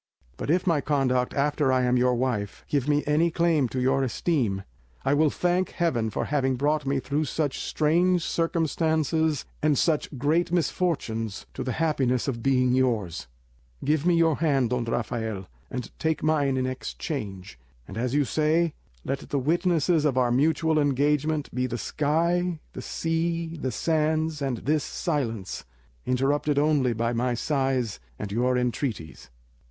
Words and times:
But 0.35 0.49
if 0.49 0.65
my 0.65 0.81
conduct 0.81 1.31
after 1.35 1.71
I 1.71 1.83
am 1.83 1.95
your 1.95 2.15
wife 2.15 2.65
give 2.67 2.87
me 2.87 3.03
any 3.05 3.29
claim 3.29 3.67
to 3.67 3.79
your 3.79 4.03
esteem, 4.03 4.63
I 5.05 5.13
will 5.13 5.29
thank 5.29 5.69
Heaven 5.73 6.09
for 6.09 6.25
having 6.25 6.55
brought 6.55 6.87
me 6.87 6.99
through 6.99 7.25
such 7.25 7.59
strange 7.59 8.25
circumstances 8.25 9.45
and 9.61 9.77
such 9.77 10.17
great 10.17 10.51
misfortunes 10.51 11.45
to 11.53 11.63
the 11.63 11.73
happiness 11.73 12.27
of 12.27 12.41
being 12.41 12.73
yours. 12.73 13.27
Give 13.85 14.03
me 14.03 14.15
your 14.15 14.37
hand, 14.37 14.71
Don 14.71 14.85
Rafael, 14.85 15.45
and 15.69 15.91
take 15.99 16.23
mine 16.23 16.57
in 16.57 16.65
exchange; 16.65 17.59
and, 17.87 17.95
as 17.95 18.15
you 18.15 18.25
say, 18.25 18.73
let 19.05 19.29
the 19.29 19.37
witnesses 19.37 20.03
of 20.03 20.17
our 20.17 20.31
mutual 20.31 20.79
engagement 20.79 21.53
be 21.53 21.67
the 21.67 21.77
sky, 21.77 22.59
the 22.73 22.81
sea, 22.81 23.55
the 23.55 23.71
sands, 23.71 24.41
and 24.41 24.57
this 24.65 24.83
silence, 24.83 25.63
interrupted 26.07 26.57
only 26.57 26.93
by 26.93 27.13
my 27.13 27.35
sighs 27.35 27.99
and 28.17 28.31
your 28.31 28.57
entreaties." 28.57 29.29